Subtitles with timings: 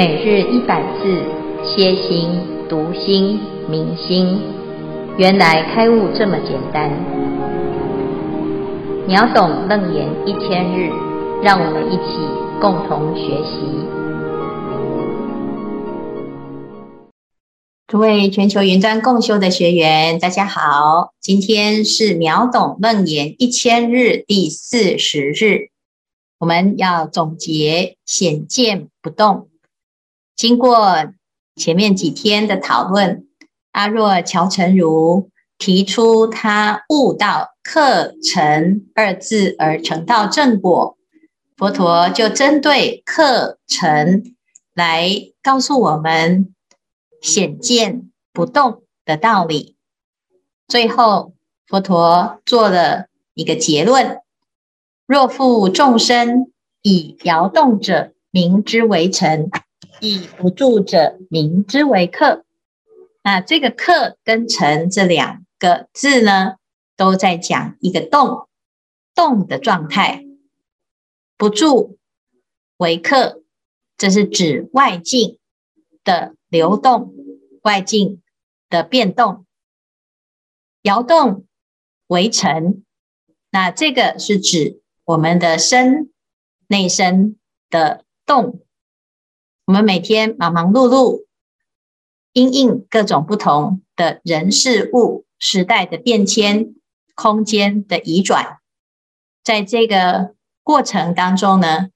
[0.00, 1.22] 每日一百字，
[1.62, 2.30] 歇心、
[2.70, 4.40] 读心、明心，
[5.18, 6.90] 原来开悟这么简单。
[9.06, 10.90] 秒懂楞严一千日，
[11.42, 12.16] 让我们一起
[12.62, 13.60] 共同学习。
[17.86, 25.68] 诸位全球云端共修的学员，大家好，今天是秒懂楞严一千日第四十日，
[26.38, 29.49] 我们要总结显见不动。
[30.40, 31.12] 经过
[31.54, 33.26] 前面几天的讨论，
[33.72, 40.96] 阿若乔成如提出他悟道客成二字而成道正果，
[41.58, 44.34] 佛陀就针对客成
[44.72, 45.10] 来
[45.42, 46.54] 告诉我们
[47.20, 49.76] 显见不动的道理。
[50.66, 51.34] 最后，
[51.66, 54.16] 佛陀做了一个结论：
[55.06, 56.50] 若复众生
[56.80, 59.50] 以摇动者，名之为尘。
[60.00, 62.44] 以不住者，名之为客。
[63.22, 66.56] 那这个客跟尘这两个字呢，
[66.96, 68.48] 都在讲一个动，
[69.14, 70.24] 动的状态。
[71.36, 71.98] 不住
[72.78, 73.42] 为客，
[73.96, 75.38] 这是指外境
[76.02, 77.14] 的流动，
[77.62, 78.22] 外境
[78.68, 79.44] 的变动。
[80.82, 81.46] 摇动
[82.06, 82.82] 为尘，
[83.50, 86.10] 那这个是指我们的身
[86.68, 88.62] 内身的动。
[89.70, 91.26] 我们每天忙忙碌碌，
[92.32, 96.74] 因应各种不同的人事物、时代的变迁、
[97.14, 98.58] 空间的移转，
[99.44, 101.90] 在这个过程当中呢，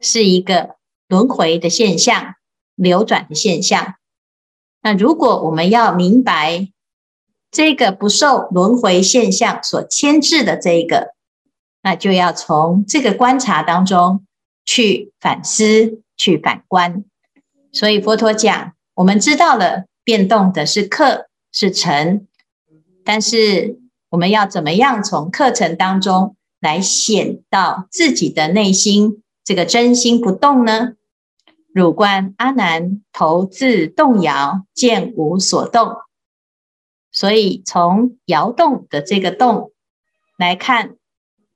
[0.00, 0.74] 是一个
[1.06, 2.34] 轮回的现象、
[2.74, 3.94] 流转的现象。
[4.82, 6.72] 那如果我们要明白
[7.52, 11.14] 这个不受轮回现象所牵制的这一个，
[11.80, 14.26] 那就要从这个观察当中
[14.64, 16.00] 去反思。
[16.16, 17.04] 去反观，
[17.74, 22.26] 所以佛陀讲，我们知道了变动的是客是成，
[23.04, 23.80] 但是
[24.10, 30.92] 我们要怎么样从客成当中来显到自己的内心这个真心不动呢？
[31.74, 35.96] 汝观阿难头自动摇，见无所动。
[37.10, 39.72] 所以从摇动的这个动
[40.38, 40.94] 来看，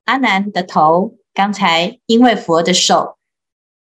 [0.03, 3.17] 阿难的头，刚才因为佛的手。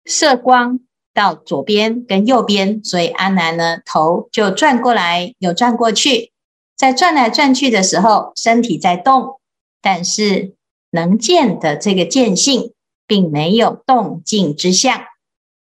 [0.04, 0.80] 射光
[1.18, 6.32] 到左边跟右边，所以阿难呢头就转过来又转过去，
[6.76, 9.40] 在转来转去的时候，身体在动，
[9.82, 10.54] 但是
[10.92, 12.72] 能见的这个见性
[13.08, 15.02] 并没有动静之相，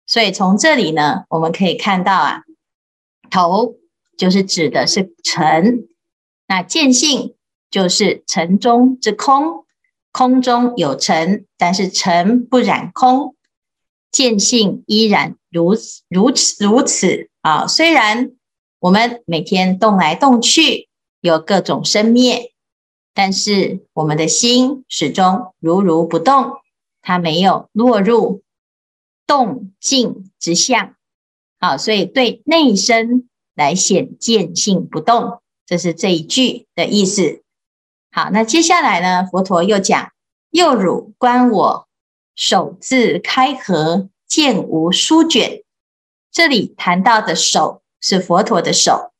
[0.05, 2.41] 所以从这里呢，我们可以看到啊，
[3.29, 3.75] 头
[4.17, 5.87] 就是指的是尘，
[6.47, 7.35] 那见性
[7.71, 9.63] 就是尘中之空，
[10.11, 13.36] 空中有尘，但是尘不染空。
[14.11, 17.67] 见性依然如此如此如此啊！
[17.67, 18.31] 虽然
[18.79, 20.89] 我们每天动来动去，
[21.21, 22.53] 有各种生灭，
[23.13, 26.53] 但是我们的心始终如如不动，
[27.01, 28.43] 它没有落入
[29.25, 30.95] 动静之相。
[31.59, 37.41] 好，所以对内身来显见性不动，这是这一句的意思。
[38.11, 39.27] 好，那接下来呢？
[39.29, 40.11] 佛陀又讲：
[40.51, 41.86] 又汝观我。
[42.37, 45.63] 手自开合，见无书卷。
[46.31, 49.11] 这里谈到的手是佛陀的手，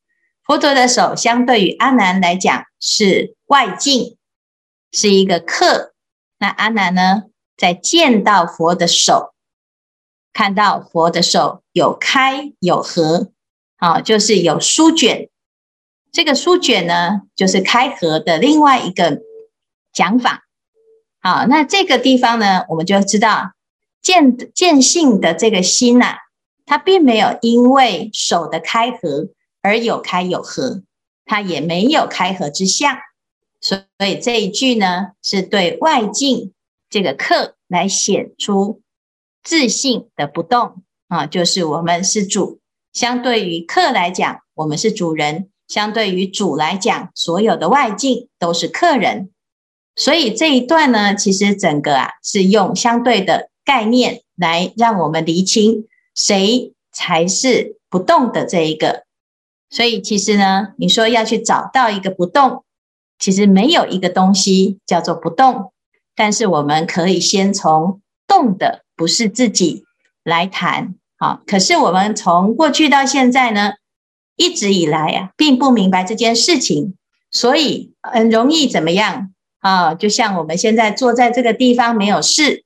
[0.44, 4.16] 佛陀的手相对于阿难来讲是外境，
[4.92, 5.94] 是一个客。
[6.38, 7.24] 那阿难呢，
[7.56, 9.34] 在见到佛的手，
[10.32, 13.32] 看到佛的手有开有合，
[13.78, 15.28] 啊，就是有书卷。
[16.12, 19.20] 这个书卷呢，就是开合的另外一个
[19.92, 20.47] 讲法。
[21.20, 23.52] 好，那这个地方呢，我们就知道
[24.00, 26.18] 见见性的这个心呐、啊，
[26.64, 29.28] 它并没有因为手的开合
[29.60, 30.82] 而有开有合，
[31.24, 32.96] 它也没有开合之相。
[33.60, 36.52] 所以这一句呢，是对外境
[36.88, 38.80] 这个客来显出
[39.42, 42.60] 自性的不动啊，就是我们是主，
[42.92, 49.30] 相对于客来讲，我们是主人；相对于主来讲，所有的外境都是客人。
[49.98, 59.02] 所以这一段呢，其实整个啊是用相对的概念来让我们厘清谁才是不动的这一个。
[59.68, 62.64] 所以其实呢，你说要去找到一个不动，
[63.18, 65.72] 其实没有一个东西叫做不动。
[66.14, 69.84] 但是我们可以先从动的不是自己
[70.22, 70.94] 来谈。
[71.18, 73.72] 好，可是我们从过去到现在呢，
[74.36, 76.94] 一直以来啊，并不明白这件事情，
[77.32, 79.34] 所以很容易怎么样？
[79.60, 82.64] 啊，就像我们现在坐在这个地方没有事，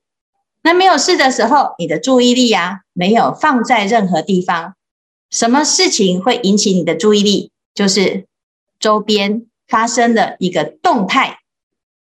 [0.61, 4.75] 那没有事的时候，你的注意力啊，没有放在任何地方，
[5.29, 7.51] 什么事情会引起你的注意力？
[7.73, 8.25] 就是
[8.79, 11.39] 周边发生的一个动态，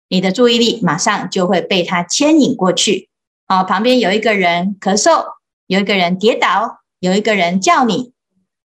[0.07, 3.09] 你的注意力马上就会被它牵引过去。
[3.47, 5.25] 啊，旁边有一个人咳嗽，
[5.67, 8.11] 有一个人跌倒，有一个人叫你，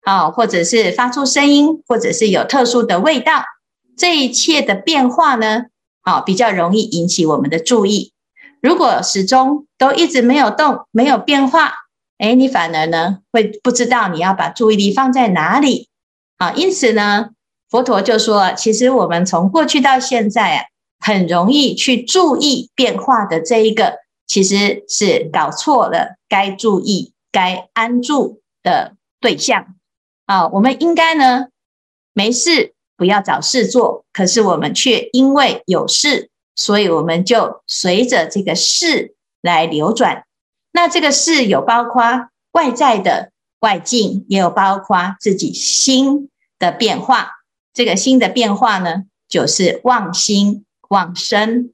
[0.02, 3.44] 啊，或者是发出声音，或者是有特殊的味道，
[3.96, 5.66] 这一切的变化呢，
[6.08, 8.14] 啊，比较容易引起我们的注意。
[8.62, 11.74] 如果始终都一直没有动，没有变化，
[12.18, 15.90] 哎，你反而呢会不知道你要把注意力放在哪里
[16.38, 16.54] 啊。
[16.54, 17.32] 因此呢，
[17.70, 20.64] 佛陀就说，其实我们从过去到现在啊，
[21.00, 29.76] 很容易去注意变化的这一个，其实是搞错了该注意、该安住的对象
[30.26, 30.48] 啊。
[30.48, 31.48] 我们应该呢
[32.14, 36.30] 没事不要找事做，可是我们却因为有事。
[36.56, 39.14] 所以我们就随着这个事
[39.44, 40.26] 来流转。
[40.72, 47.34] 那这个事有包括外在的外境，也有包括自己心的变化。
[47.74, 51.72] 这个心的变化呢，就是妄心妄生。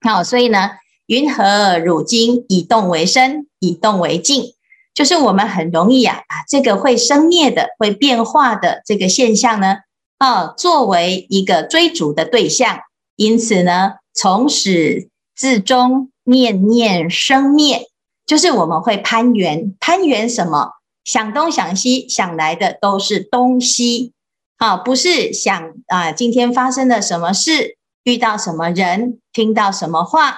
[0.00, 0.70] 好，所以呢，
[1.06, 4.54] 云何汝今以动为生，以动为静？
[4.94, 9.78] 就是我们很容易啊，把这个会生灭的、会变化的这个现象呢，
[10.24, 12.80] 啊，作为一个追逐的对象。
[13.16, 13.96] 因此呢。
[14.16, 17.88] 从始至终，念念生灭，
[18.24, 19.74] 就是我们会攀缘。
[19.80, 20.70] 攀缘什么？
[21.02, 24.12] 想东想西，想来的都是东西。
[24.58, 30.36] 啊，不是想啊，今天发生了什么事，遇到什么人，听到什么话，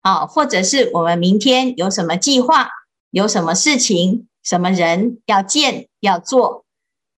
[0.00, 2.70] 啊，或者是我们明天有什么计划，
[3.10, 6.64] 有什么事情，什么人要见要做。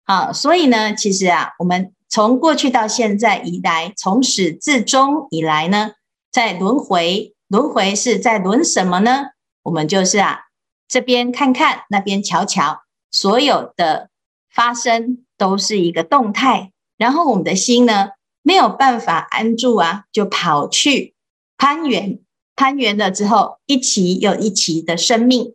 [0.05, 1.93] 啊，所以呢，其实啊，我们。
[2.11, 5.93] 从过去到现在以来，从始至终以来呢，
[6.33, 9.27] 在轮回，轮回是在轮什么呢？
[9.63, 10.41] 我们就是啊，
[10.89, 12.81] 这边看看，那边瞧瞧，
[13.13, 14.11] 所有的
[14.53, 18.09] 发生都是一个动态，然后我们的心呢，
[18.43, 21.15] 没有办法安住啊，就跑去
[21.57, 22.19] 攀援，
[22.57, 25.55] 攀缘了之后，一期又一期的生命，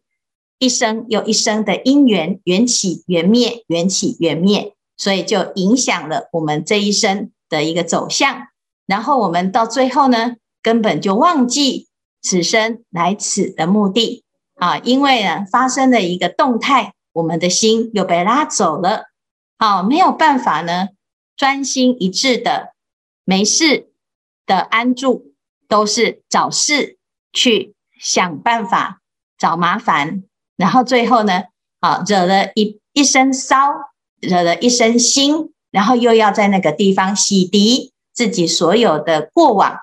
[0.60, 4.75] 一生又一生的因缘，缘起缘灭，缘起缘灭。
[4.98, 8.48] 所以就影响了我们这一生的一个走向，
[8.86, 11.88] 然后我们到最后呢，根本就忘记
[12.22, 14.24] 此生来此的目的。
[14.56, 19.04] 啊，因为呢发生了一个动态，我们的心又被拉走了，
[19.58, 20.88] 好，没有办法呢
[21.36, 22.70] 专心一致的
[23.26, 23.92] 没事
[24.46, 25.34] 的安住，
[25.68, 26.98] 都是找事
[27.34, 29.02] 去想办法
[29.38, 30.24] 找麻烦，
[30.56, 31.44] 然后最后呢，
[31.82, 33.58] 啊惹了一一身骚。
[34.22, 39.78] 惹了一身腥，然后又要在那个地方洗涤自己所有的过往，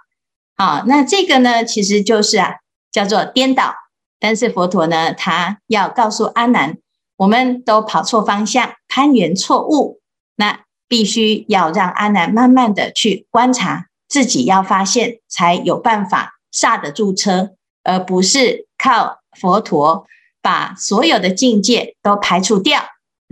[0.57, 2.57] 好，那这个呢，其实就是啊，
[2.91, 3.75] 叫做颠倒。
[4.19, 6.79] 但是佛陀呢，他要告诉阿难，
[7.17, 10.01] 我们都跑错方向，攀缘错误，
[10.37, 17.51] 那必须要让阿难慢慢的去观察，自己要发现，才有办法刹得住车，
[17.83, 20.07] 而不是靠佛陀
[20.41, 22.81] 把所有的境界都排除掉。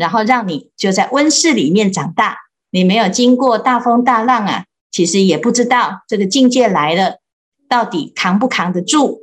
[0.01, 2.39] 然后让你就在温室里面长大，
[2.71, 7.19] 你没有经过大风大浪啊，其实也不知道这个境界来了
[7.69, 9.21] 到底扛不扛得住。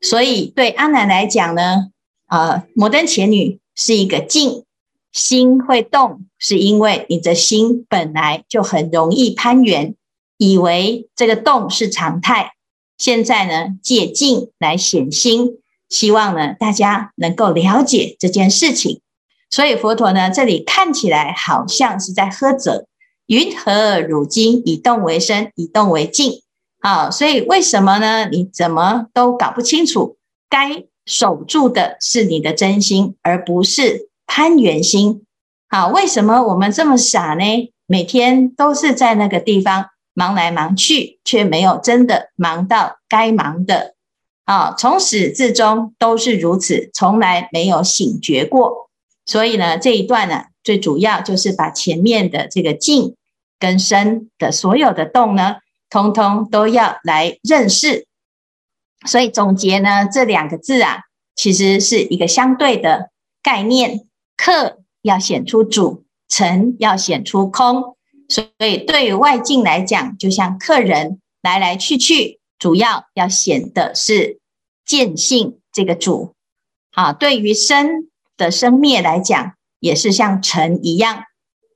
[0.00, 1.92] 所以对阿南来讲呢，
[2.26, 4.64] 呃，摩登前女是一个境，
[5.12, 9.94] 心会动，是因为你的心本来就很容易攀缘，
[10.38, 12.54] 以为这个动是常态。
[12.98, 19.02] 现在呢，借境来显心，希望呢大家能够了解这件事情。
[19.56, 22.84] 所以佛陀呢，这里看起来好像是在呵责，
[23.24, 26.42] 云何汝今以动为生，以动为静？
[26.80, 28.28] 啊，所以为什么呢？
[28.30, 30.18] 你怎么都搞不清楚，
[30.50, 35.24] 该守住的是你的真心，而不是攀缘心。
[35.70, 37.72] 好，为什么我们这么傻呢？
[37.86, 43.94] 每天都是在那个地方忙来忙去，却没有真的忙到该忙的。
[44.44, 48.85] 啊，从始至终都是如此，从来没有醒觉过。
[49.26, 53.16] 所以呢，这一段呢，最主要就是把前面的这个静
[53.58, 55.56] 跟生的所有的动呢，
[55.90, 58.06] 通通都要来认识。
[59.04, 61.00] 所以总结呢，这两个字啊，
[61.34, 63.10] 其实是一个相对的
[63.42, 64.06] 概念。
[64.36, 67.96] 客要显出主，尘要显出空。
[68.28, 74.38] 所以对外境来讲，就像客人来来去去，主要要显的是
[74.84, 76.34] 见性这个主。
[76.92, 78.08] 啊，对于生。
[78.36, 81.24] 的生灭来讲，也是像尘一样，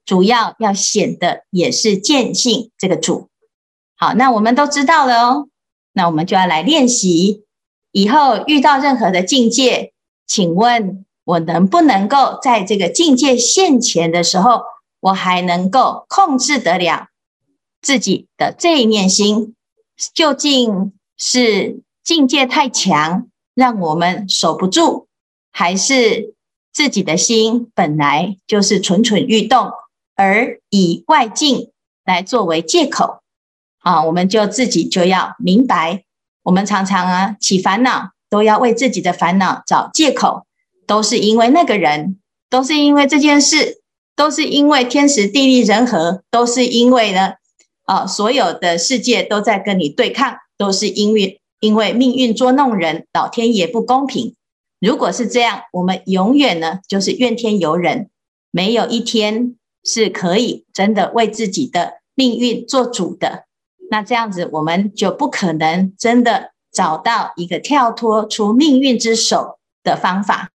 [0.04, 3.28] 主要要显的也是见性这个主。
[3.96, 5.48] 好，那我们都知道了哦，
[5.92, 7.44] 那我们就要来练习
[7.92, 9.92] 以后遇到任何的境界，
[10.26, 14.62] 请问我能不能够在这个境界现前的时候，
[15.00, 17.08] 我还能够控制得了
[17.82, 19.54] 自己的这一念心？
[20.14, 25.08] 究竟是境界太强，让我们守不住，
[25.52, 26.34] 还是
[26.72, 29.70] 自己的心本来就是蠢蠢欲动，
[30.14, 31.70] 而以外境
[32.04, 33.20] 来作为借口？
[33.80, 36.04] 啊，我们就自己就要明白，
[36.42, 40.46] 我们常常啊起烦恼，都要为自己的烦恼找借口，
[40.86, 42.18] 都是因为那个人，
[42.50, 43.80] 都是因为这件事，
[44.14, 47.32] 都是因为天时地利人和，都是因为呢，
[47.84, 54.34] 啊，所有的世界都在跟你对抗，都是因为因为命运捉弄人，老天爷不公平。
[54.80, 58.08] 如果是这样，我们永远呢就是怨天尤人，
[58.50, 63.44] 没有一天是可以真的为自己的命运做主的。
[63.90, 70.48] 那这样子，我们就不可能真的找到一个跳脱出命运之手的方法。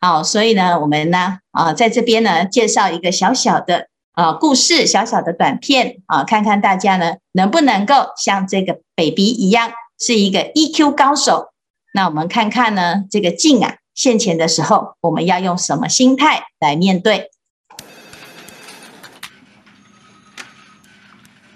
[0.00, 11.49] 好，所以呢，我们呢，啊，在这边呢，介绍一个小小的啊故事，小小的短片啊，看看大家呢，能不能够像这个 baby 一样，是一个 EQ 高手。
[11.92, 17.30] 那我们看看呢，这个境啊现前的时候，我们要用什么心态来面对？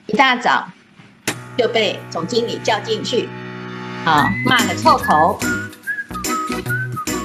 [0.07, 0.69] 一大早。
[1.57, 3.29] 就被总经理叫进去，
[4.05, 5.39] 啊，骂个臭头。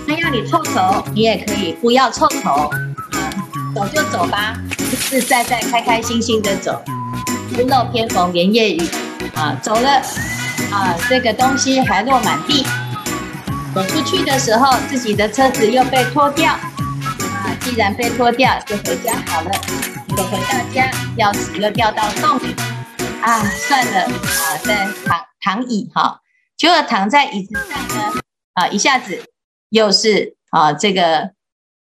[0.08, 3.34] 他要你臭头，你也可以不要臭头，啊，
[3.74, 6.80] 走就走吧，自自在在、开开心心的走。
[7.58, 8.88] 屋漏偏逢连夜雨，
[9.34, 10.00] 啊，走了，
[10.72, 12.64] 啊，这个东西还落满地。
[13.74, 19.52] 走出去的时候，自己的车子又被拖掉，啊，既然被拖掉，就回家好了。
[20.18, 22.56] 走回到家，钥匙又掉到洞里。
[23.22, 26.22] 啊，算了啊，在躺躺椅哈，
[26.58, 28.22] 结果躺在椅子上呢，
[28.54, 29.24] 啊，一下子
[29.70, 31.32] 又是啊，这个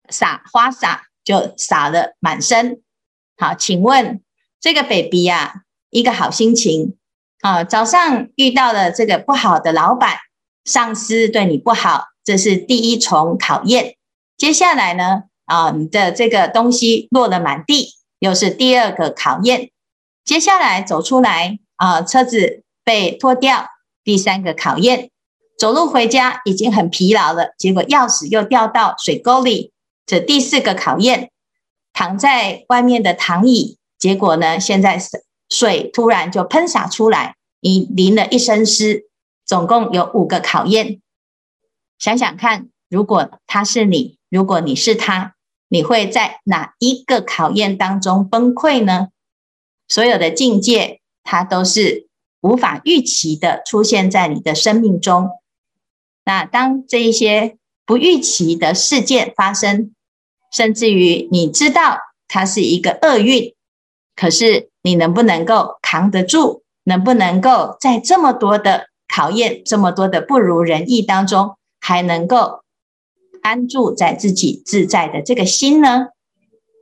[0.10, 2.82] 洒花洒就洒了满身。
[3.38, 4.22] 好，请问
[4.60, 6.98] 这个 baby 呀，一个好心情
[7.42, 10.18] 啊，早上遇到了这个不好的老板，
[10.68, 13.96] 上司对你不好，这是第一重考验。
[14.38, 19.72] 接下来呢，啊，你的这个东西落了满地，又是第二个考验。
[20.26, 23.70] 接下来走出来啊，车子被拖掉，
[24.04, 25.10] 第三个考验。
[25.58, 29.72] 走路回家已经很疲劳了，结果钥匙又掉到水沟里，
[30.06, 31.32] 这第四个考验。
[31.94, 35.02] 躺在外面的躺椅，结果呢，现在
[35.50, 39.06] 水突然就喷洒出来，你淋了一身湿。
[39.48, 41.02] 总共有五个考验。
[41.98, 45.36] 想想看，如果他是你，如果你是他，
[45.70, 49.08] 你会在哪一个考验当中崩溃呢？
[49.88, 52.08] 所有的境界，它都是
[52.42, 55.30] 无法预期的出现在你的生命中。
[56.26, 59.96] 那当这一些不预期的事件发生，
[60.52, 63.56] 甚至于你知道它是一个厄运，
[64.16, 66.64] 可是你能不能够扛得住？
[66.84, 68.88] 能不能够在这么多的
[69.18, 72.62] 考验、这么多的不如人意当中，还能够
[73.42, 76.10] 安住在自己自在的这个心呢？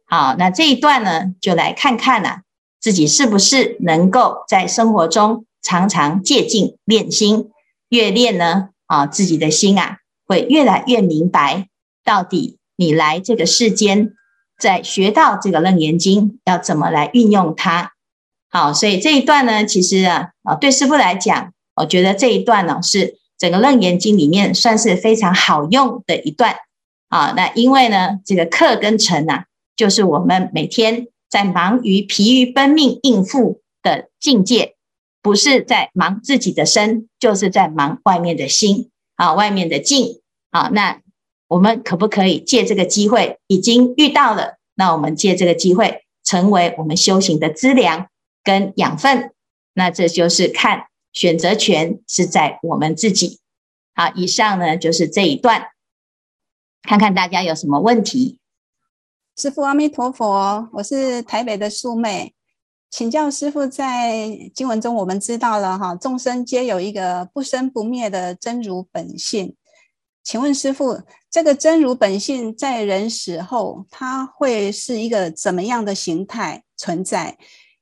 [0.06, 2.42] 好，那这一段呢，就来看看呐、啊。
[2.82, 7.52] 自己是不是能够在生活中常常借境练心？
[7.88, 11.70] 越练呢，啊，自己的心啊会越来越明白，
[12.04, 14.12] 到底你来这个世间，
[14.60, 17.94] 在学到这个楞严经要怎么来运用它。
[18.50, 26.56] 好，所以这一段呢，其实啊，啊，对师傅来讲，我觉得这一段呢是整个楞严经里面算是非常好用的一段。
[27.10, 29.44] 啊，那因为呢，这个客跟尘呐，
[29.76, 31.08] 就是我们每天。
[31.28, 34.76] 在忙于疲于奔命应付的境界，
[35.22, 40.70] 不是在忙自己的身，就是在忙外面的心啊，外面的境啊。
[40.72, 41.02] 那
[41.50, 43.40] 我们可不可以借这个机会？
[43.48, 48.08] 已经遇到了，那我们借这个机会，成为我们修行的资粮
[48.42, 49.32] 跟养分。
[49.74, 53.40] 那这就是看选择权是在我们自己。
[53.96, 55.70] 好，以上呢就是这一段，
[56.84, 58.38] 看看大家有什么问题。
[59.38, 62.34] 师父阿弥陀佛，我是台北的素妹，
[62.90, 69.56] 请教师父，在经文中我们知道了哈，众生皆有一个不生不灭的真如本性，
[70.22, 77.38] 请问师父，这个真如本性在人死后，它会是一个怎么样的形态存在，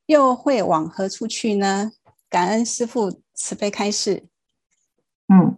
[0.05, 1.91] 又会往何处去呢？
[2.29, 4.23] 感恩师父慈悲开示。
[5.27, 5.57] 嗯，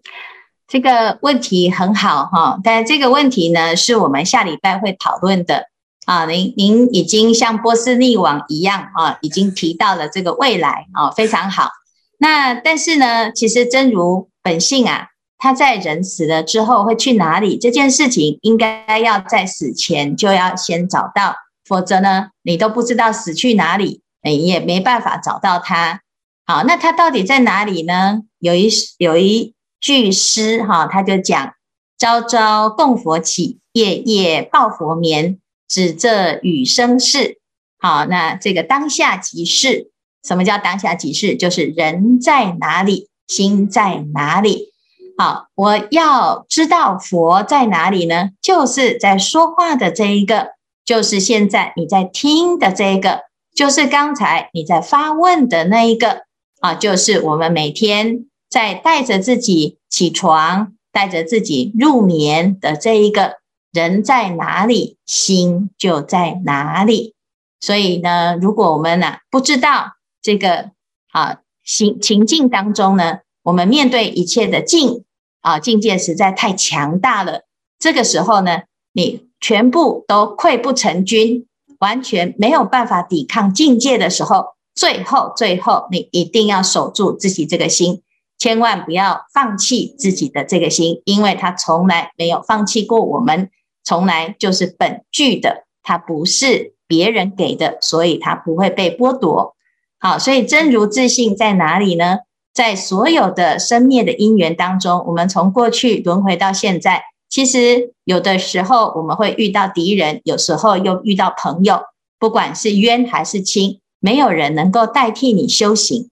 [0.68, 5.70] 这个问题很好哈，但这个问题呢，是我们下礼拜会讨论的。
[6.06, 11.72] 啊，您您已经像波斯匿王一样啊，已经提到了这个未来啊，非常好。
[12.20, 15.08] 那但是呢，其实真如本性啊，
[15.40, 17.58] 他在人死了之后会去哪里？
[17.58, 26.02] 这件事情应该要在死前就要先找到，否则呢，你都不知道死去哪里，你也没办法找到他。
[26.48, 28.22] 好，那他到底在哪里呢？
[28.38, 31.54] 有一有一句诗哈，他就讲：
[31.98, 37.40] 朝朝供佛起，夜夜报佛眠，只这与生事。
[37.80, 39.90] 好，那这个当下即是。
[40.24, 41.36] 什么叫当下即是？
[41.36, 44.72] 就是人在哪里，心在哪里。
[45.18, 48.30] 好，我要知道佛在哪里呢？
[48.40, 50.50] 就是在说话的这一个，
[50.86, 53.22] 就是现在你在听的这一个，
[53.56, 56.25] 就是刚才你在发问的那一个。
[56.66, 63.36] 啊，就是我们每天在带着自己起床，带着自己入眠的这一个
[63.72, 67.14] 人在哪里，心就在哪里。
[67.62, 70.72] 所以呢，如果我们呢、不知道这个
[71.12, 75.04] 啊情情境当中呢，我们面对一切的境
[75.42, 77.44] 啊境界实在太强大了。
[77.78, 81.46] 这个时候呢，你全部都溃不成军，
[81.78, 84.55] 完全没有办法抵抗境界的时候。
[84.76, 88.02] 最后，最后，你一定要守住自己这个心，
[88.38, 93.50] 千万不要放弃自己的这个心，因为他从来没有放弃过我们，
[93.84, 99.56] 从来就是本具的，他不是别人给的，所以他不会被剥夺。
[99.98, 102.18] 好，所以真如自信在哪里呢？
[102.54, 111.82] 在所有的生灭的因缘当中，我们从过去轮回到现在，其实有的时候我们会遇到敌人，有时候又遇到朋友，
[112.20, 113.80] 不管是冤还是亲。
[114.06, 116.12] 没有人能够代替你修行，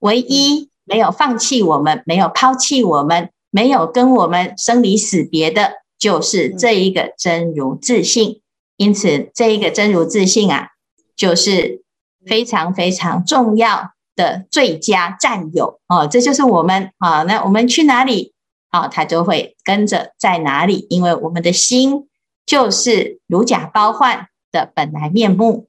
[0.00, 8.40] 唯一没有放弃我们、没有抛弃我们、没有跟我们生离死别的，就是这一个真如自信。
[8.76, 10.70] 因此，这一个真如自信啊，
[11.14, 11.84] 就是
[12.26, 16.08] 非常非常重要的最佳战友哦。
[16.08, 18.32] 这就是我们啊，那我们去哪里
[18.70, 22.08] 啊，他就会跟着在哪里，因为我们的心
[22.44, 25.68] 就是如假包换的本来面目，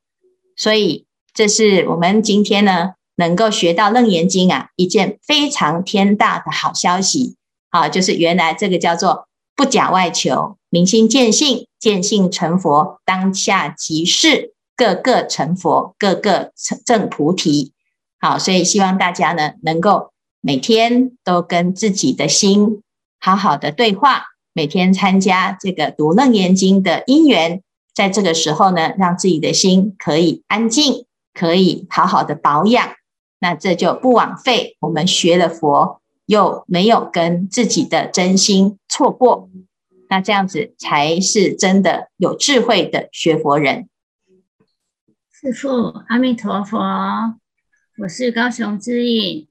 [0.55, 1.05] 所以。
[1.39, 7.37] 这是我们今天呢能够学到《楞严经》啊，一件非常天大的好消息
[7.69, 7.87] 啊！
[7.87, 17.71] 就是原来这个叫做不假外求，明心见性，见性成佛，当下即是个个成佛，个个成证菩提。
[18.19, 22.81] 好，所以希望大家呢能够每天都跟自己的心
[23.17, 27.61] 好好的对话，每天参加这个读《楞严经》的因缘，
[27.95, 31.05] 在这个时候呢，让自己的心可以安静。
[31.33, 32.95] 可以好好的保养，
[33.39, 39.49] 那这就不枉费我们学了佛，又没有跟自己的真心错过，
[40.09, 43.87] 那这样子才是真的有智慧的学佛人。
[45.31, 46.77] 师父，阿弥陀佛，
[47.99, 49.47] 我是高雄之影，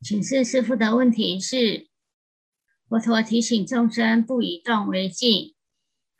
[0.00, 1.88] 请示师父的问题是：
[2.88, 5.54] 佛陀提醒众生不以动为静。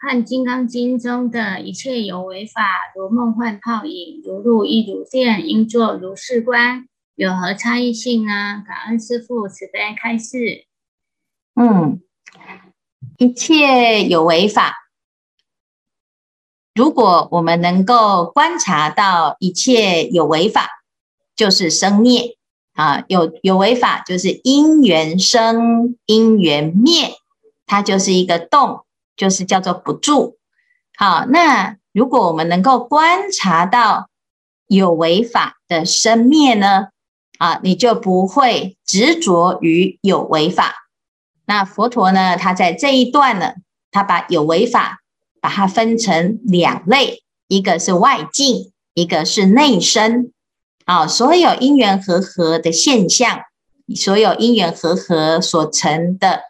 [0.03, 2.63] 和《金刚经》中的一切有为法，
[2.97, 6.87] 如梦幻泡影，如露亦如电，应作如是观，
[7.17, 8.65] 有何差异性呢？
[8.67, 10.65] 感恩师父慈悲开示。
[11.55, 12.01] 嗯，
[13.19, 14.75] 一切有为法，
[16.75, 20.67] 如果我们能够观察到一切有为法，
[21.37, 22.39] 就是生灭
[22.73, 27.17] 啊，有有为法就是因缘生，因缘灭，
[27.67, 28.87] 它就是一个动。
[29.21, 30.39] 就是叫做不住，
[30.97, 34.09] 好，那如果我们能够观察到
[34.67, 36.87] 有为法的生灭呢，
[37.37, 40.75] 啊，你就不会执着于有为法。
[41.45, 43.53] 那佛陀呢，他在这一段呢，
[43.91, 45.01] 他把有为法
[45.39, 50.33] 把它分成两类，一个是外境，一个是内生。
[50.87, 53.43] 啊，所有因缘和合的现象，
[53.95, 56.45] 所有因缘和合所成的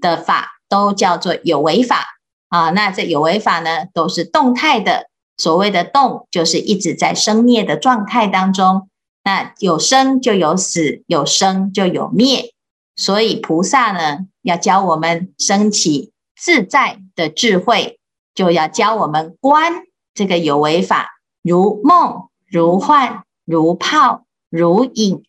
[0.00, 0.60] 的法。
[0.72, 2.02] 都叫做有为法
[2.48, 5.10] 啊，那这有为法呢，都是动态的。
[5.36, 8.88] 所谓的动，就是一直在生灭的状态当中。
[9.22, 12.54] 那有生就有死，有生就有灭。
[12.96, 17.98] 所以菩萨呢，要教我们升起自在的智慧，
[18.34, 19.82] 就要教我们观
[20.14, 21.10] 这个有为法，
[21.42, 25.22] 如梦、如幻、如泡、如影。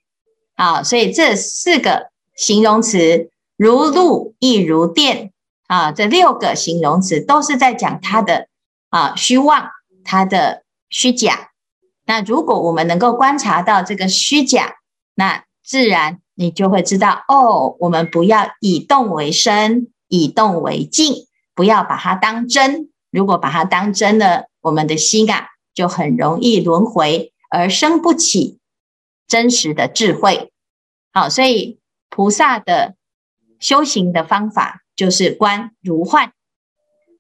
[0.56, 5.33] 啊，所以这四个形容词，如露亦如电。
[5.74, 8.48] 啊，这六个形容词都是在讲它的
[8.90, 9.72] 啊虚妄，
[10.04, 11.50] 它的虚假。
[12.06, 14.76] 那如果我们能够观察到这个虚假，
[15.16, 22.92] 那自然你就会知道哦，我们不要以动为身，以动为静，不要把它当真。
[23.10, 28.60] 如果把它当真了，我们的心啊就很容易轮回，而生不起
[29.28, 30.52] 真实的智慧。
[31.12, 31.80] 好，所以
[32.12, 32.94] 菩萨的。
[33.60, 36.32] 修行的方法就是观如幻。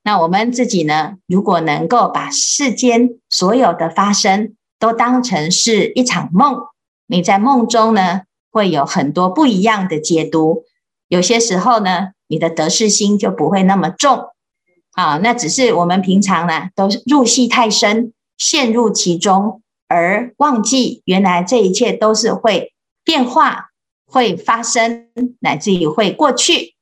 [0.04, 6.60] 那我们自己呢，如果能够把世间所有的发生都当成是一场梦，
[7.08, 10.66] 你在梦中呢，会有很多不一样的解读。
[11.08, 14.26] 有些时候呢，你的得失心就不会那么重。
[14.92, 23.70] 啊，那只是我们平常呢，都入戏太深，陷入其中，而忘记原来这一切都是会变化、
[24.06, 25.08] 会发生，
[25.40, 26.73] 乃至于会过去。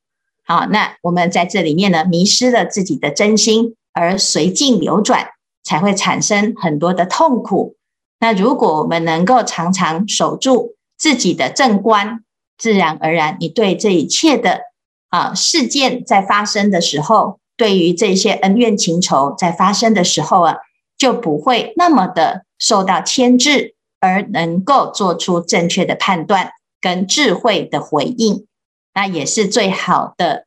[0.43, 5.29] 好，那我们在这里面呢，迷失了自己的真心，而随境流转，
[5.63, 7.75] 才会产生很多的痛苦。
[8.19, 12.23] 那如果我们能够常常守住自己的正观，
[12.57, 14.61] 自然而然，你对这一切的
[15.09, 20.57] 啊事件在发生的时候，对于这些恩怨情仇在发生的时候啊，
[20.97, 28.45] 就不会那么的受到牵制，而能够做出正确的判断跟智慧的回应。
[28.93, 30.45] 那也是最好的，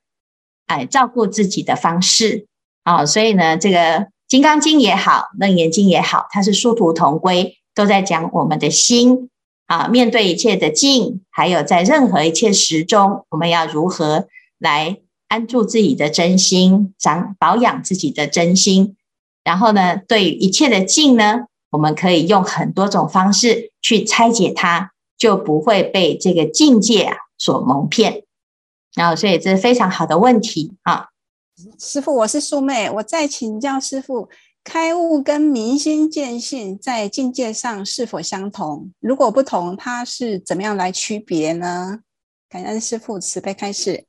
[0.66, 2.46] 哎，照顾自己的方式
[2.82, 3.06] 啊、哦。
[3.06, 3.78] 所以呢，这个
[4.28, 9.30] 《金刚经》也好，《楞严经》也好，它是殊途同归，都在讲我们的心
[9.66, 9.88] 啊。
[9.88, 14.26] 面对一切的境，还有在任何一切时中，我们要如何
[14.58, 18.96] 来安住自己的真心，长保养自己的真心。
[19.42, 28.22] 然后呢，对于一切的境呢，我们可以用很多种方式去拆解它，就不会被这个境界啊所蒙骗。
[28.94, 31.08] 然后，所以这是非常好的问题啊，
[31.78, 34.28] 师傅，我是素妹，我再请教师傅，
[34.62, 38.92] 开悟跟明心见性在境界上是否相同？
[39.00, 41.98] 如果不同，它是怎么样来区别呢？
[42.48, 44.04] 感恩师父慈悲开示。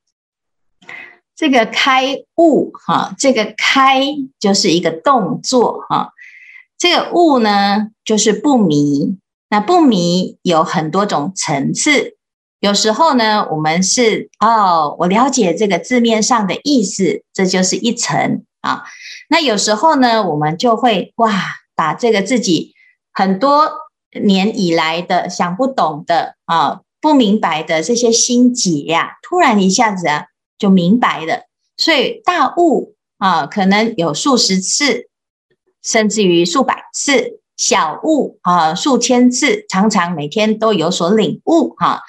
[1.36, 4.06] 这个开悟哈，这个开
[4.40, 6.12] 就是一个动作哈，
[6.78, 9.18] 这个悟呢就是不迷，
[9.50, 12.16] 那不迷有很多种层次。
[12.66, 18.84] 有时候呢，我们是哦，我了解这个字面上的意思，这就是一层啊。
[19.30, 21.30] 那有时候呢，我们就会哇，
[21.76, 22.74] 把这个自己
[23.14, 23.72] 很多
[24.20, 30.26] 年以来的想不懂的啊、不明白的这些心结呀、突然一下子啊
[30.58, 31.44] 就明白了。
[31.78, 35.08] 所以大悟啊，可能有数十次，
[35.84, 42.02] 甚至于数百次；小悟啊，数千次，常常每天都有所领悟哈。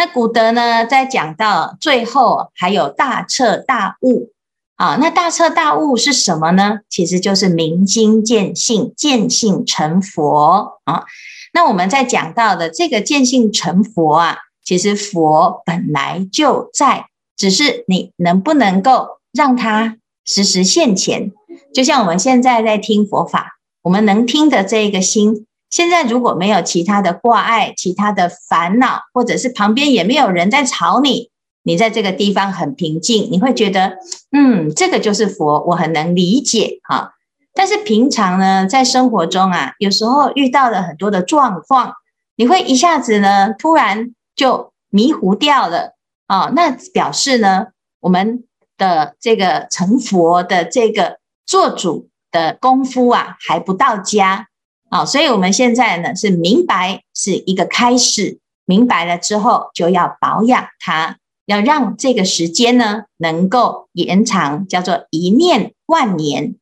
[0.00, 4.32] 那古德呢，在讲到最后还有大彻大悟
[4.76, 6.78] 啊，那大彻大悟是什么呢？
[6.88, 11.04] 其实就是明心见性，见性成佛啊。
[11.52, 17.04] 那我们在讲到的这个见性成佛啊，其实佛本来就在，
[17.36, 21.30] 只是你能不能够让它时时现前。
[21.74, 25.44] 就像我们现在在听佛法，我们能听的这个心。
[25.70, 31.30] 现在如果没有其他的挂碍、其他的烦恼，或者是旁边也没有人在吵你，
[31.62, 33.98] 你在这个地方很平静，你会觉得，
[34.32, 37.12] 嗯，这个就是佛，我很能理解哈。
[37.54, 41.92] 但是平常呢，在生活中啊，有时候遇到了很多的状况，
[42.36, 45.94] 你会一下子呢，突然就迷糊掉了
[46.26, 46.50] 啊。
[46.54, 47.68] 那表示呢，
[48.00, 48.44] 我们
[48.76, 54.48] 的这个成佛的这个做主的功夫啊，还不到家。
[54.92, 66.56] 好，所以我们现在呢是明白是一个开始，明白了之后就要保养它，要让这个时间呢能够延长，叫做一念万年。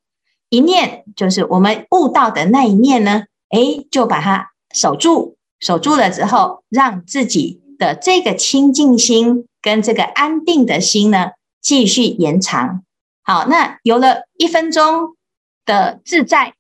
[0.51, 11.31] 一念就是我们悟到的那一念呢，诶，就把它守住，守住了之后，让自己的这个清净心跟这个安定的心呢
[11.62, 12.83] 继续延长。
[13.23, 15.17] 好，那有了一分钟
[15.64, 16.53] 的自在。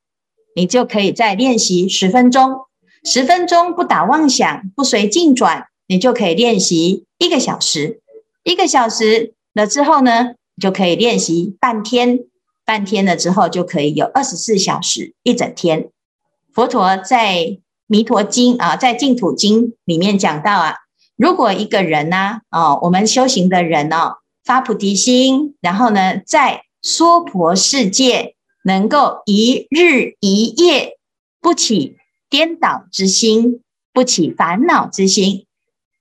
[0.58, 2.62] 你就可以再练习十分钟，
[3.04, 8.00] 十分钟不打妄想，不随境转，你就可以练习一个小时，
[8.42, 12.24] 一个小时了之后呢，就可以练习半天，
[12.66, 15.90] 半天了之后就可以有二十四小时，一整天。
[16.52, 17.36] 佛陀在
[17.86, 20.74] 《弥陀经》啊，在《净土经》里面讲到啊，
[21.16, 28.34] 如果一个人呢，哦，我们修行的人哦，发菩提心，然后呢，在娑婆世界。
[28.68, 30.98] 能够一日一夜
[31.40, 31.96] 不起
[32.28, 33.62] 颠倒之心，
[33.94, 35.46] 不起烦恼之心，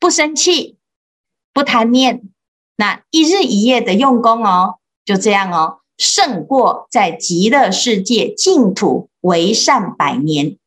[0.01, 0.75] 不生气，
[1.53, 2.23] 不贪念，
[2.75, 10.57] 那一日一夜的用功哦，就这样哦，胜过在极乐世界净土为善百年。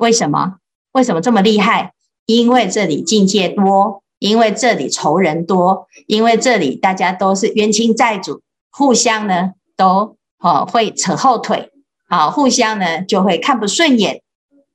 [0.00, 0.56] 为什么？
[0.92, 1.92] 为什么这么厉害？
[2.24, 10.16] 因为这里境界多，因为这里仇人多，因为这里大家都是冤亲债主，互相呢都。
[10.42, 11.70] 哦，会扯后腿，
[12.08, 14.22] 啊，互相呢就会看不顺眼，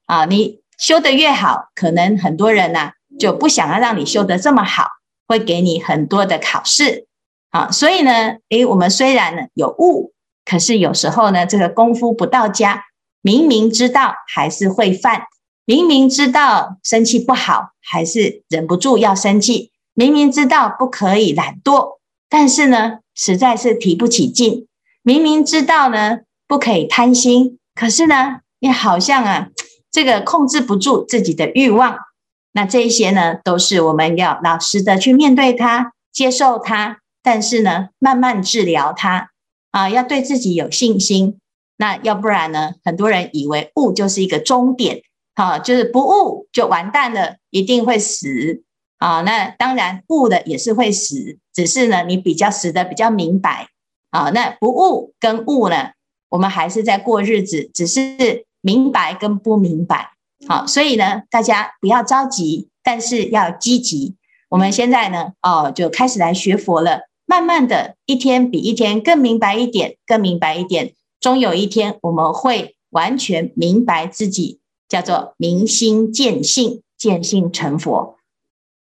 [0.06, 4.88] 啊，你修得越好，可能很多人呢就不想要让你修得这么好，
[5.28, 7.06] 会给你很多的考试，
[7.50, 10.14] 啊，所以呢，诶，我们虽然呢有悟，
[10.46, 12.86] 可是有时候呢，这个功夫不到家，
[13.22, 15.24] 明明知道还是会犯，
[15.66, 21.98] 明明知道生气不好，还是忍不住要生气，明明知道不可以懒惰，
[22.30, 24.67] 但是呢，实在是提不起劲，
[25.08, 26.18] 明明知道呢
[26.50, 29.48] 不可以贪心，可是呢，也好像啊，
[29.90, 31.98] 这个控制不住自己的欲望。
[32.52, 39.30] 那这一些呢，都是我们要老实的去面对它，接受它，但是呢，慢慢治疗它
[39.72, 41.40] 啊，要对自己有信心。
[41.78, 45.04] 那要不然呢，很多人以为悟就是一个终点，
[45.36, 48.62] 啊，就是不悟就完蛋了，一定会死
[48.98, 49.22] 啊。
[49.22, 53.70] 那当然悟的也是会死，只是呢，你比较死的比较明白
[54.18, 54.30] 啊。
[54.32, 55.92] 那不悟跟悟呢，
[56.30, 60.12] 我们还是在过日子，只是明白跟不明白。
[60.48, 64.16] 好，所以呢，大家不要着急，但是要积极。
[64.50, 78.18] 我们现在呢，哦，就开始来学佛了，慢慢的一天比一天更明白一点，更明白一点，终有一天我们会完全明白自己，叫做明心见性，见性成佛。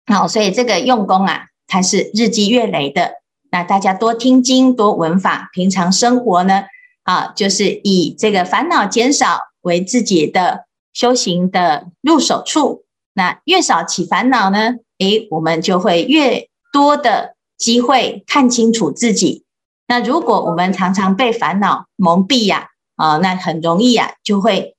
[0.07, 3.20] 好，所以这个用功啊，它是日积月累的。
[3.51, 6.65] 那大家多听经，多闻法，平常生活呢，
[7.05, 10.67] 啊，就是以这个烦恼减少为自己的。
[10.93, 12.83] 修行的入手处，
[13.15, 14.75] 那越少起烦恼呢？
[14.99, 19.45] 诶，我们就会越多的机会看清楚自己。
[19.87, 24.75] 那如果我们常常被烦恼蒙蔽呀，啊，那很容易呀，就会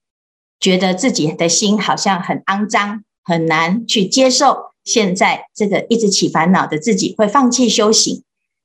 [0.60, 8.22] 觉得自己的心好像很肮脏，很难去接受现在这个一直起烦恼的自己，会放弃修行。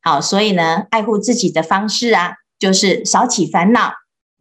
[0.07, 3.93] 好，所以呢，爱护自己的方式啊，就是少起烦恼。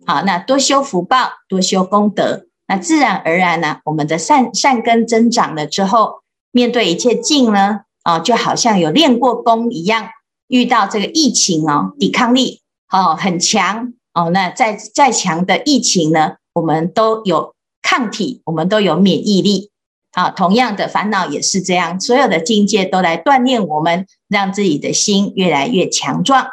[0.06, 2.46] 好，那多修福报，多修功德。
[2.68, 10.10] 那自然而然呢，我们的善善根增长了之后，面对一切境呢，啊，就好像有练过功一样，
[10.50, 19.72] 遇到这个疫情哦，抵抗力哦很强哦，那再再强的疫情呢，我们都有抗体，我们都有免疫力。
[20.16, 26.48] 啊，同样的烦恼也是这样，所有的境界都来锻炼我们，让自己的心越来越强壮。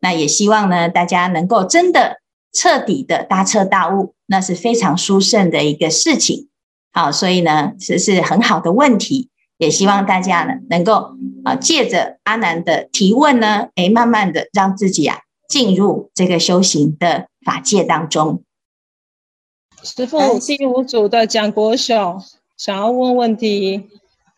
[0.00, 2.20] 那也希望呢，大家能够真的。
[2.50, 6.48] 彻底的大彻大悟，那是非常殊胜的一个事情。
[6.90, 9.28] 好，所以呢，这是很好的问题，
[9.58, 11.10] 也希望大家呢能够
[11.44, 18.42] 啊，借着阿南的提问呢，诶，慢慢的让自己啊进入这个修行的法界当中。
[19.82, 22.20] 师父，第五组的蒋国雄
[22.58, 23.88] 想要问问题。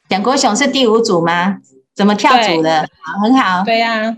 [0.09, 1.61] 蒋国雄是第五组吗？
[1.94, 2.88] 怎么跳组的？
[3.02, 3.64] 好，很好。
[3.64, 4.14] 对呀。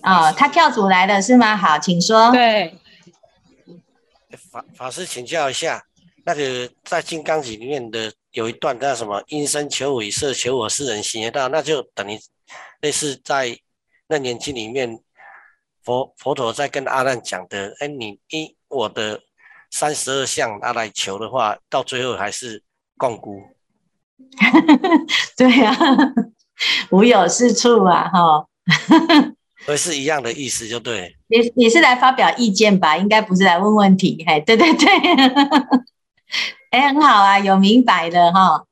[0.00, 1.56] 啊、哦，他跳组来的是吗？
[1.56, 2.32] 好，请说。
[2.32, 2.76] 对，
[4.50, 5.82] 法法师请教一下，
[6.24, 12.18] 那个在《金刚经》里面的有一段叫什么“因身求我，以色求我，世人行得道”，那就等于
[12.80, 13.46] 类似在
[14.08, 14.98] 《楞严经》里面
[15.84, 17.74] 佛佛陀在跟阿难讲的。
[17.78, 19.20] 哎，你依我的
[19.70, 22.62] 三十二相拿来求的话，到最后还是
[22.98, 23.40] 共估。
[25.36, 26.12] 对呀、啊，
[26.90, 28.46] 无有是处啊，哈。
[29.64, 31.14] 所以是一样的意思，就对。
[31.28, 32.96] 你你是来发表意见吧？
[32.96, 34.24] 应该不是来问问题。
[34.26, 34.88] 嘿，对对对，
[36.70, 38.64] 哎，很好啊，有明白的哈。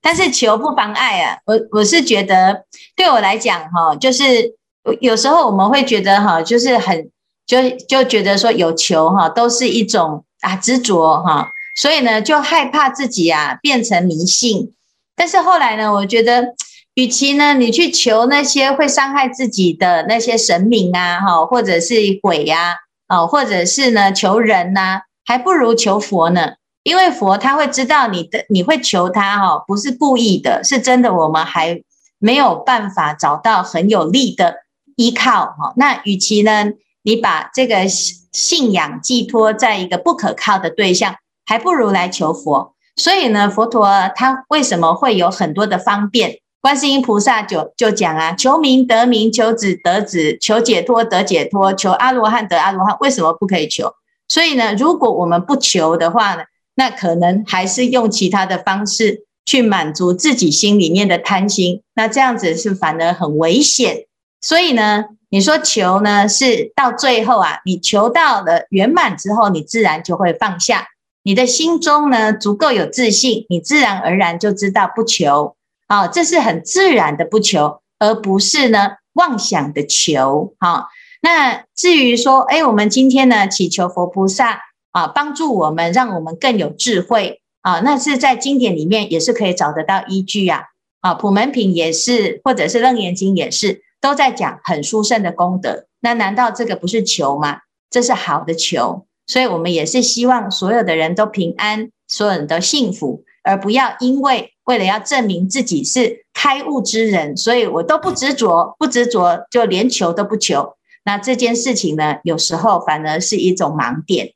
[0.00, 1.38] 但是求不妨碍啊。
[1.46, 4.54] 我我是觉得，对我来讲哈，就是
[5.00, 7.10] 有时候我们会觉得哈，就是很
[7.44, 14.72] 就就觉得说有求哈，都是一种啊执着哈，所以呢就害怕自己啊变成迷信。
[15.14, 16.54] 但是后来呢，我觉得。
[16.98, 26.52] 与其呢，你去求那些会伤害自己的那些神明啊，哈，或者是鬼呀，啊，或者是呢求人呐，还不如求佛呢。
[26.84, 31.12] 因为佛他会知道你的，你会求他哈，不是故意的，是真的。
[31.12, 31.82] 我们还
[32.18, 34.60] 没有办法找到很有力的
[34.96, 35.74] 依靠哈。
[35.76, 36.70] 那与其呢，
[37.02, 42.74] 你把这个信仰寄托在一个不可靠的对象，还不如来求佛。
[42.96, 46.40] 所以呢，佛陀他为什么会有很多的方便？
[46.60, 52.96] 观世音菩萨就就讲啊，求名得名，求子得子，求解脱得解脱，求阿罗汉得阿罗汉。
[52.98, 53.92] 为什么不可以求？
[54.28, 56.42] 所以呢，如果我们不求的话呢，
[56.74, 61.82] 那可能还是用其他的方式去满足自己心里面的贪心。
[61.94, 64.06] 那这样子是反而很危险。
[64.40, 70.88] 所以呢，你说求呢，是到最后啊，你求到了圆满之后，你自然就会放下。
[71.26, 75.56] 你的心中呢，足够有自信，你自然而然就知道不求。
[75.88, 80.54] 啊，这是很自然的不求，而不是呢妄想的求。
[80.60, 80.86] 好，
[81.20, 84.60] 那至于说，哎，我们今天呢祈求佛菩萨
[84.92, 90.62] 啊，帮助我们，让我们更有智慧啊，那是在经典里面也是可以找得到依据啊。
[91.00, 95.86] 啊，普门品也是，或者是楞严经也是，都在讲很殊胜的功德。
[95.98, 97.62] 那难道这个不是求吗？
[97.90, 110.76] 这是好的求，所以我们也是希望所有的人都平安，所有人都幸福，而不要因为为了要证明自己是开悟之人，所以我都不执着，不执着就连求都不求。
[111.04, 114.34] 那这件事情呢，有时候反而是一种盲点。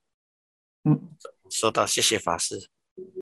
[0.84, 1.00] 嗯，
[1.48, 2.68] 收到，谢谢法师。